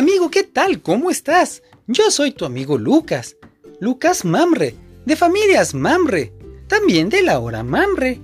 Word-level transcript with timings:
amigo, 0.00 0.30
¿qué 0.30 0.44
tal? 0.44 0.80
¿Cómo 0.80 1.10
estás? 1.10 1.62
Yo 1.86 2.10
soy 2.10 2.32
tu 2.32 2.46
amigo 2.46 2.78
Lucas, 2.78 3.36
Lucas 3.80 4.24
Mamre, 4.24 4.74
de 5.04 5.14
Familias 5.14 5.74
Mamre, 5.74 6.32
también 6.68 7.10
de 7.10 7.20
la 7.20 7.38
hora 7.38 7.62
Mamre. 7.62 8.18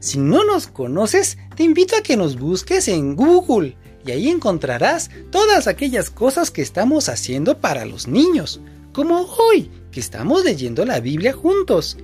Si 0.00 0.16
no 0.16 0.42
nos 0.44 0.68
conoces, 0.68 1.36
te 1.54 1.64
invito 1.64 1.96
a 1.96 2.02
que 2.02 2.16
nos 2.16 2.38
busques 2.38 2.88
en 2.88 3.14
Google 3.14 3.76
y 4.06 4.10
ahí 4.10 4.30
encontrarás 4.30 5.10
todas 5.30 5.66
aquellas 5.66 6.08
cosas 6.08 6.50
que 6.50 6.62
estamos 6.62 7.10
haciendo 7.10 7.58
para 7.58 7.84
los 7.84 8.08
niños, 8.08 8.62
como 8.94 9.20
hoy, 9.20 9.70
que 9.92 10.00
estamos 10.00 10.44
leyendo 10.44 10.86
la 10.86 10.98
Biblia 10.98 11.34
juntos. 11.34 11.98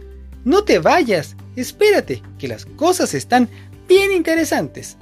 No 0.45 0.64
te 0.64 0.80
vayas, 0.80 1.34
espérate, 1.56 2.22
que 2.38 2.46
las 2.46 2.66
cosas 2.66 3.14
están 3.14 3.48
bien 3.88 4.12
interesantes. 4.12 4.98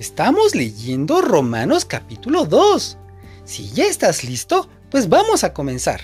Estamos 0.00 0.54
leyendo 0.54 1.20
Romanos 1.20 1.84
capítulo 1.84 2.46
2. 2.46 2.96
Si 3.44 3.68
ya 3.68 3.84
estás 3.84 4.24
listo, 4.24 4.66
pues 4.90 5.10
vamos 5.10 5.44
a 5.44 5.52
comenzar. 5.52 6.00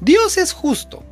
Dios 0.00 0.36
es 0.36 0.52
justo. 0.52 1.04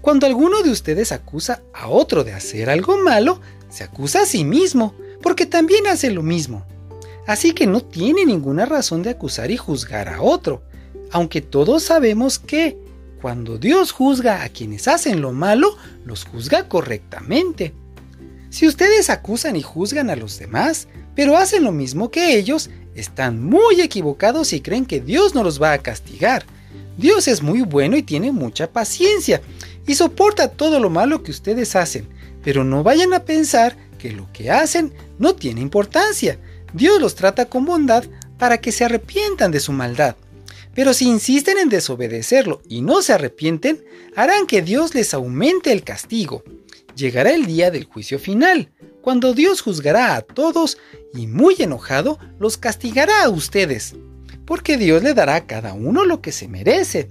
Cuando 0.00 0.26
alguno 0.26 0.62
de 0.62 0.70
ustedes 0.70 1.12
acusa 1.12 1.60
a 1.74 1.88
otro 1.88 2.24
de 2.24 2.32
hacer 2.32 2.70
algo 2.70 2.96
malo, 2.96 3.42
se 3.68 3.84
acusa 3.84 4.22
a 4.22 4.24
sí 4.24 4.42
mismo, 4.42 4.94
porque 5.20 5.44
también 5.44 5.86
hace 5.86 6.10
lo 6.10 6.22
mismo. 6.22 6.64
Así 7.26 7.52
que 7.52 7.66
no 7.66 7.82
tiene 7.82 8.24
ninguna 8.24 8.64
razón 8.64 9.02
de 9.02 9.10
acusar 9.10 9.50
y 9.50 9.58
juzgar 9.58 10.08
a 10.08 10.22
otro, 10.22 10.62
aunque 11.12 11.42
todos 11.42 11.82
sabemos 11.82 12.38
que, 12.38 12.78
cuando 13.20 13.58
Dios 13.58 13.92
juzga 13.92 14.42
a 14.42 14.48
quienes 14.48 14.88
hacen 14.88 15.20
lo 15.20 15.32
malo, 15.32 15.76
los 16.06 16.24
juzga 16.24 16.70
correctamente. 16.70 17.74
Si 18.50 18.66
ustedes 18.66 19.10
acusan 19.10 19.56
y 19.56 19.62
juzgan 19.62 20.10
a 20.10 20.16
los 20.16 20.38
demás, 20.38 20.88
pero 21.14 21.36
hacen 21.36 21.64
lo 21.64 21.72
mismo 21.72 22.10
que 22.10 22.36
ellos, 22.36 22.70
están 22.94 23.42
muy 23.42 23.80
equivocados 23.80 24.52
y 24.52 24.60
creen 24.60 24.86
que 24.86 25.00
Dios 25.00 25.34
no 25.34 25.44
los 25.44 25.60
va 25.60 25.72
a 25.72 25.78
castigar. 25.78 26.44
Dios 26.96 27.28
es 27.28 27.42
muy 27.42 27.60
bueno 27.60 27.96
y 27.96 28.02
tiene 28.02 28.32
mucha 28.32 28.72
paciencia 28.72 29.40
y 29.86 29.94
soporta 29.94 30.48
todo 30.50 30.80
lo 30.80 30.90
malo 30.90 31.22
que 31.22 31.30
ustedes 31.30 31.76
hacen, 31.76 32.08
pero 32.42 32.64
no 32.64 32.82
vayan 32.82 33.14
a 33.14 33.24
pensar 33.24 33.76
que 33.98 34.12
lo 34.12 34.30
que 34.32 34.50
hacen 34.50 34.92
no 35.18 35.34
tiene 35.34 35.60
importancia. 35.60 36.38
Dios 36.72 37.00
los 37.00 37.14
trata 37.14 37.46
con 37.46 37.64
bondad 37.64 38.04
para 38.38 38.60
que 38.60 38.72
se 38.72 38.84
arrepientan 38.84 39.50
de 39.50 39.60
su 39.60 39.72
maldad. 39.72 40.16
Pero 40.74 40.94
si 40.94 41.06
insisten 41.06 41.58
en 41.58 41.68
desobedecerlo 41.68 42.62
y 42.68 42.82
no 42.82 43.02
se 43.02 43.12
arrepienten, 43.12 43.84
harán 44.14 44.46
que 44.46 44.62
Dios 44.62 44.94
les 44.94 45.14
aumente 45.14 45.72
el 45.72 45.82
castigo. 45.82 46.44
Llegará 46.98 47.30
el 47.30 47.46
día 47.46 47.70
del 47.70 47.84
juicio 47.84 48.18
final, 48.18 48.72
cuando 49.02 49.32
Dios 49.32 49.60
juzgará 49.60 50.16
a 50.16 50.22
todos 50.22 50.78
y 51.14 51.28
muy 51.28 51.54
enojado 51.60 52.18
los 52.40 52.56
castigará 52.56 53.22
a 53.22 53.28
ustedes, 53.28 53.94
porque 54.44 54.76
Dios 54.76 55.04
le 55.04 55.14
dará 55.14 55.36
a 55.36 55.46
cada 55.46 55.74
uno 55.74 56.04
lo 56.04 56.20
que 56.20 56.32
se 56.32 56.48
merece. 56.48 57.06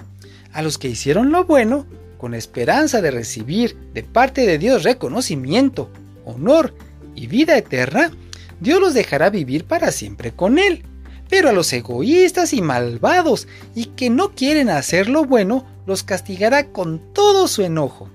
A 0.52 0.62
los 0.62 0.78
que 0.78 0.90
hicieron 0.90 1.32
lo 1.32 1.46
bueno, 1.46 1.86
con 2.18 2.34
esperanza 2.34 3.02
de 3.02 3.12
recibir 3.12 3.78
de 3.94 4.04
parte 4.04 4.46
de 4.46 4.58
Dios 4.58 4.84
reconocimiento, 4.84 5.90
honor 6.26 6.74
y 7.16 7.28
vida 7.28 7.58
eterna, 7.58 8.12
Dios 8.60 8.82
los 8.82 8.94
dejará 8.94 9.30
vivir 9.30 9.64
para 9.64 9.94
siempre 9.94 10.34
con 10.34 10.60
Él. 10.60 10.84
Pero 11.30 11.48
a 11.48 11.54
los 11.54 11.72
egoístas 11.72 12.52
y 12.52 12.62
malvados 12.62 13.48
y 13.74 13.86
que 13.86 14.10
no 14.10 14.36
quieren 14.36 14.70
hacer 14.70 15.08
lo 15.08 15.24
bueno, 15.24 15.66
los 15.86 16.04
castigará 16.04 16.74
con 16.74 17.14
todo 17.14 17.48
su 17.48 17.62
enojo. 17.62 18.10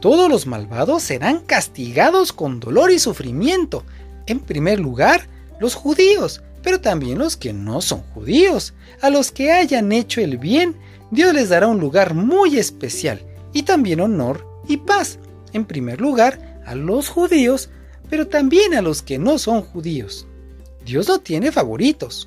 Todos 0.00 0.30
los 0.30 0.46
malvados 0.46 1.02
serán 1.02 1.40
castigados 1.40 2.32
con 2.32 2.58
dolor 2.58 2.90
y 2.90 2.98
sufrimiento. 2.98 3.84
En 4.26 4.40
primer 4.40 4.80
lugar, 4.80 5.28
los 5.60 5.74
judíos, 5.74 6.42
pero 6.62 6.80
también 6.80 7.18
los 7.18 7.36
que 7.36 7.52
no 7.52 7.82
son 7.82 8.00
judíos. 8.14 8.72
A 9.02 9.10
los 9.10 9.30
que 9.30 9.52
hayan 9.52 9.92
hecho 9.92 10.22
el 10.22 10.38
bien, 10.38 10.74
Dios 11.10 11.34
les 11.34 11.50
dará 11.50 11.66
un 11.66 11.80
lugar 11.80 12.14
muy 12.14 12.56
especial 12.56 13.20
y 13.52 13.64
también 13.64 14.00
honor 14.00 14.46
y 14.66 14.78
paz. 14.78 15.18
En 15.52 15.66
primer 15.66 16.00
lugar, 16.00 16.62
a 16.64 16.74
los 16.74 17.10
judíos, 17.10 17.68
pero 18.08 18.26
también 18.26 18.74
a 18.74 18.80
los 18.80 19.02
que 19.02 19.18
no 19.18 19.38
son 19.38 19.60
judíos. 19.60 20.26
Dios 20.86 21.08
no 21.08 21.18
tiene 21.18 21.52
favoritos. 21.52 22.26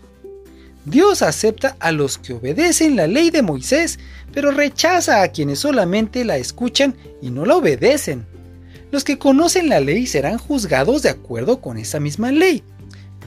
Dios 0.85 1.21
acepta 1.21 1.77
a 1.79 1.91
los 1.91 2.17
que 2.17 2.33
obedecen 2.33 2.97
la 2.97 3.07
ley 3.07 3.29
de 3.29 3.41
Moisés, 3.41 3.99
pero 4.33 4.51
rechaza 4.51 5.21
a 5.21 5.29
quienes 5.29 5.59
solamente 5.59 6.25
la 6.25 6.37
escuchan 6.37 6.95
y 7.21 7.29
no 7.29 7.45
la 7.45 7.55
obedecen. 7.55 8.25
Los 8.91 9.03
que 9.03 9.17
conocen 9.17 9.69
la 9.69 9.79
ley 9.79 10.05
serán 10.07 10.37
juzgados 10.37 11.01
de 11.01 11.09
acuerdo 11.09 11.61
con 11.61 11.77
esa 11.77 11.99
misma 11.99 12.31
ley. 12.31 12.63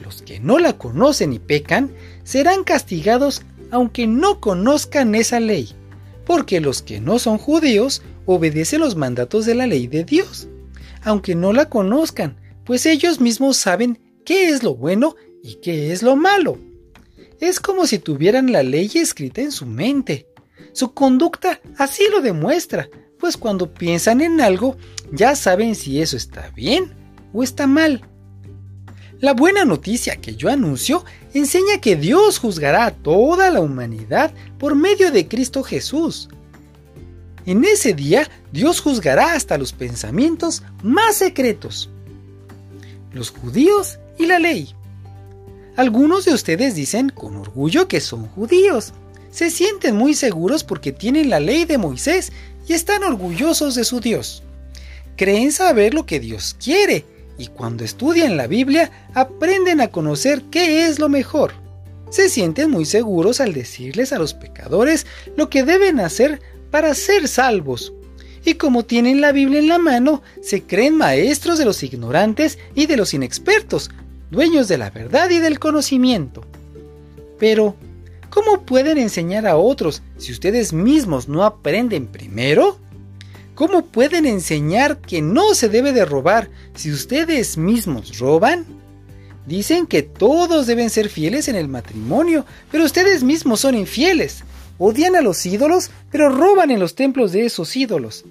Los 0.03 0.21
que 0.21 0.39
no 0.39 0.59
la 0.59 0.73
conocen 0.73 1.33
y 1.33 1.39
pecan 1.39 1.91
serán 2.23 2.63
castigados 2.63 3.41
aunque 3.71 4.07
no 4.07 4.39
conozcan 4.39 5.15
esa 5.15 5.39
ley, 5.39 5.69
porque 6.25 6.61
los 6.61 6.81
que 6.81 7.01
no 7.01 7.19
son 7.19 7.37
judíos 7.37 8.01
obedecen 8.25 8.81
los 8.81 8.95
mandatos 8.95 9.45
de 9.45 9.55
la 9.55 9.67
ley 9.67 9.87
de 9.87 10.03
Dios, 10.03 10.47
aunque 11.03 11.35
no 11.35 11.53
la 11.53 11.69
conozcan, 11.69 12.37
pues 12.65 12.85
ellos 12.85 13.19
mismos 13.19 13.57
saben 13.57 13.99
qué 14.25 14.49
es 14.49 14.63
lo 14.63 14.75
bueno 14.75 15.15
y 15.43 15.55
qué 15.55 15.91
es 15.91 16.03
lo 16.03 16.15
malo. 16.15 16.66
Es 17.39 17.59
como 17.59 17.85
si 17.85 17.99
tuvieran 17.99 18.51
la 18.51 18.63
ley 18.63 18.89
escrita 18.95 19.41
en 19.41 19.51
su 19.51 19.65
mente. 19.65 20.27
Su 20.73 20.93
conducta 20.93 21.59
así 21.77 22.03
lo 22.11 22.21
demuestra, 22.21 22.89
pues 23.19 23.37
cuando 23.37 23.73
piensan 23.73 24.21
en 24.21 24.41
algo 24.41 24.77
ya 25.11 25.35
saben 25.35 25.75
si 25.75 26.01
eso 26.01 26.17
está 26.17 26.49
bien 26.55 26.93
o 27.33 27.43
está 27.43 27.67
mal. 27.67 28.01
La 29.19 29.33
buena 29.33 29.65
noticia 29.65 30.17
que 30.17 30.35
yo 30.35 30.49
anuncio 30.49 31.03
enseña 31.33 31.81
que 31.81 31.95
Dios 31.95 32.37
juzgará 32.37 32.85
a 32.85 32.91
toda 32.91 33.49
la 33.49 33.61
humanidad 33.61 34.31
por 34.59 34.75
medio 34.75 35.11
de 35.11 35.27
Cristo 35.27 35.63
Jesús. 35.63 36.29
En 37.47 37.63
ese 37.65 37.93
día 37.93 38.29
Dios 38.51 38.81
juzgará 38.81 39.33
hasta 39.33 39.57
los 39.57 39.73
pensamientos 39.73 40.63
más 40.83 41.15
secretos. 41.15 41.89
Los 43.11 43.31
judíos 43.31 43.99
y 44.19 44.25
la 44.27 44.37
ley. 44.37 44.75
Algunos 45.77 46.25
de 46.25 46.33
ustedes 46.33 46.73
dicen 46.73 47.09
con 47.09 47.35
orgullo 47.35 47.87
que 47.87 48.01
son 48.01 48.27
judíos. 48.29 48.93
Se 49.29 49.51
sienten 49.51 49.95
muy 49.95 50.15
seguros 50.15 50.63
porque 50.63 50.91
tienen 50.91 51.29
la 51.29 51.39
ley 51.39 51.65
de 51.65 51.77
Moisés 51.77 52.31
y 52.67 52.73
están 52.73 53.03
orgullosos 53.03 53.75
de 53.75 53.83
su 53.83 53.99
Dios. 53.99 54.41
Creen 55.17 55.51
saber 55.51 55.93
lo 55.93 56.07
que 56.07 56.19
Dios 56.19 56.55
quiere 56.59 57.05
y 57.37 57.49
cuando 57.49 57.83
estudian 57.83 58.37
la 58.37 58.47
Biblia 58.47 58.89
aprenden 59.13 59.79
a 59.79 59.89
conocer 59.89 60.41
qué 60.49 60.87
es 60.87 60.97
lo 60.97 61.09
mejor. 61.09 61.53
Se 62.09 62.27
sienten 62.29 62.71
muy 62.71 62.85
seguros 62.85 63.39
al 63.39 63.53
decirles 63.53 64.11
a 64.13 64.17
los 64.17 64.33
pecadores 64.33 65.05
lo 65.35 65.51
que 65.51 65.63
deben 65.63 65.99
hacer 65.99 66.41
para 66.71 66.95
ser 66.95 67.27
salvos. 67.27 67.93
Y 68.43 68.55
como 68.55 68.83
tienen 68.83 69.21
la 69.21 69.31
Biblia 69.31 69.59
en 69.59 69.67
la 69.67 69.77
mano, 69.77 70.23
se 70.41 70.63
creen 70.63 70.95
maestros 70.95 71.59
de 71.59 71.65
los 71.65 71.83
ignorantes 71.83 72.57
y 72.73 72.87
de 72.87 72.97
los 72.97 73.13
inexpertos, 73.13 73.91
dueños 74.31 74.67
de 74.67 74.77
la 74.77 74.89
verdad 74.89 75.29
y 75.29 75.39
del 75.39 75.59
conocimiento. 75.59 76.43
Pero, 77.39 77.75
¿cómo 78.29 78.61
pueden 78.61 78.97
enseñar 78.97 79.47
a 79.47 79.57
otros 79.57 80.01
si 80.17 80.31
ustedes 80.31 80.73
mismos 80.73 81.27
no 81.27 81.43
aprenden 81.43 82.07
primero? 82.07 82.77
¿Cómo 83.55 83.85
pueden 83.85 84.25
enseñar 84.25 84.99
que 84.99 85.21
no 85.21 85.55
se 85.55 85.69
debe 85.69 85.91
de 85.91 86.05
robar 86.05 86.49
si 86.75 86.91
ustedes 86.91 87.57
mismos 87.57 88.19
roban? 88.19 88.65
Dicen 89.47 89.87
que 89.87 90.03
todos 90.03 90.67
deben 90.67 90.89
ser 90.89 91.09
fieles 91.09 91.47
en 91.47 91.55
el 91.55 91.67
matrimonio, 91.67 92.45
pero 92.71 92.83
ustedes 92.83 93.23
mismos 93.23 93.61
son 93.61 93.75
infieles. 93.75 94.43
Odian 94.77 95.15
a 95.15 95.21
los 95.21 95.43
ídolos, 95.45 95.89
pero 96.11 96.29
roban 96.29 96.69
en 96.69 96.79
los 96.79 96.93
templos 96.95 97.31
de 97.31 97.45
esos 97.45 97.75
ídolos. 97.75 98.25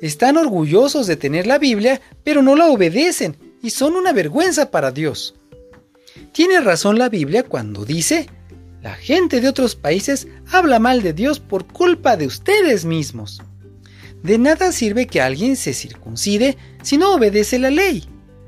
Están 0.00 0.36
orgullosos 0.36 1.06
de 1.06 1.16
tener 1.16 1.46
la 1.46 1.58
Biblia, 1.58 2.00
pero 2.22 2.42
no 2.42 2.54
la 2.56 2.66
obedecen 2.66 3.36
y 3.62 3.70
son 3.70 3.96
una 3.96 4.12
vergüenza 4.12 4.70
para 4.70 4.90
Dios. 4.90 5.34
Tiene 6.32 6.60
razón 6.60 6.98
la 6.98 7.08
Biblia 7.08 7.42
cuando 7.42 7.84
dice, 7.84 8.28
la 8.82 8.94
gente 8.94 9.40
de 9.40 9.48
otros 9.48 9.76
países 9.76 10.26
habla 10.50 10.78
mal 10.78 11.02
de 11.02 11.12
Dios 11.12 11.38
por 11.38 11.66
culpa 11.66 12.16
de 12.16 12.26
ustedes 12.26 12.84
mismos. 12.84 13.42
De 14.22 14.38
nada 14.38 14.72
sirve 14.72 15.06
que 15.06 15.20
alguien 15.20 15.56
se 15.56 15.72
circuncide 15.72 16.56
si 16.82 16.98
no 16.98 17.14
obedece 17.14 17.58
la 17.58 17.70
ley. 17.70 18.04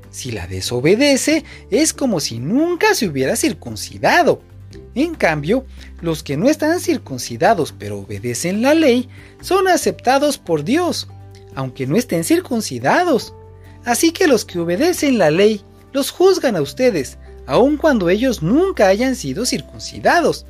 Si 0.09 0.31
la 0.31 0.47
desobedece, 0.47 1.43
es 1.71 1.93
como 1.93 2.19
si 2.19 2.39
nunca 2.39 2.93
se 2.93 3.07
hubiera 3.07 3.35
circuncidado. 3.35 4.41
En 4.95 5.15
cambio, 5.15 5.65
los 6.01 6.23
que 6.23 6.37
no 6.37 6.49
están 6.49 6.79
circuncidados 6.79 7.73
pero 7.77 7.99
obedecen 7.99 8.61
la 8.61 8.73
ley 8.73 9.09
son 9.41 9.67
aceptados 9.67 10.37
por 10.37 10.63
Dios, 10.63 11.07
aunque 11.55 11.87
no 11.87 11.95
estén 11.95 12.23
circuncidados. 12.23 13.33
Así 13.85 14.11
que 14.11 14.27
los 14.27 14.45
que 14.45 14.59
obedecen 14.59 15.17
la 15.17 15.31
ley 15.31 15.61
los 15.91 16.11
juzgan 16.11 16.55
a 16.55 16.61
ustedes, 16.61 17.17
aun 17.45 17.77
cuando 17.77 18.09
ellos 18.09 18.41
nunca 18.41 18.87
hayan 18.87 19.15
sido 19.15 19.45
circuncidados. 19.45 20.45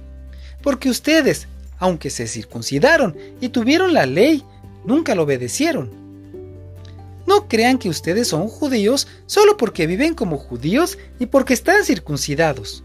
Porque 0.62 0.90
ustedes, 0.90 1.48
aunque 1.80 2.10
se 2.10 2.28
circuncidaron 2.28 3.16
y 3.42 3.50
tuvieron 3.50 3.94
la 3.94 4.06
ley, 4.06 4.44
nunca 4.86 5.16
la 5.16 5.24
obedecieron. 5.24 5.92
No 7.26 7.48
crean 7.48 7.78
que 7.78 7.90
ustedes 7.90 8.28
son 8.28 8.48
judíos 8.48 9.08
solo 9.26 9.58
porque 9.58 9.88
viven 9.88 10.14
como 10.14 10.38
judíos 10.38 10.98
y 11.20 11.26
porque 11.26 11.54
están 11.54 11.84
circuncidados. 11.86 12.84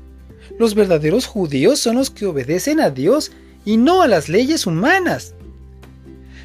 Los 0.59 0.75
verdaderos 0.75 1.27
judíos 1.27 1.81
son 1.81 1.97
los 1.97 2.11
que 2.11 2.27
obedecen 2.27 2.81
a 2.81 2.91
Dios 2.91 3.33
y 3.65 3.77
no 3.77 4.03
a 4.03 4.09
las 4.09 4.29
leyes 4.29 4.67
humanas. 4.67 5.35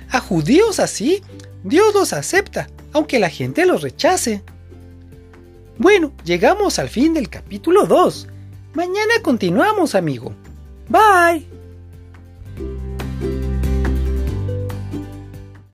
A 0.09 0.19
judíos 0.19 0.79
así, 0.79 1.21
Dios 1.63 1.93
los 1.93 2.13
acepta, 2.13 2.69
aunque 2.91 3.19
la 3.19 3.29
gente 3.29 3.65
los 3.65 3.81
rechace. 3.81 4.43
Bueno, 5.77 6.11
llegamos 6.23 6.79
al 6.79 6.89
fin 6.89 7.13
del 7.13 7.29
capítulo 7.29 7.85
2. 7.85 8.27
Mañana 8.73 9.13
continuamos, 9.23 9.95
amigo. 9.95 10.33
Bye. 10.89 11.52